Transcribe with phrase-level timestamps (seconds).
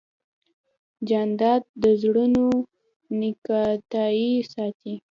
[1.07, 2.45] جانداد د زړونو
[3.19, 4.93] نېکتایي ساتي.